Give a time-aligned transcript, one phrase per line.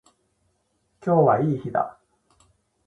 [1.05, 1.99] 今日はいい日だ。